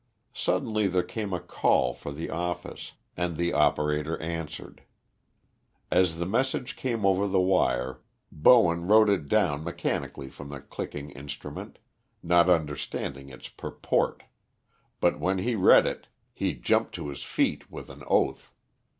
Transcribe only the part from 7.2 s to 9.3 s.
the wire, Bowen wrote it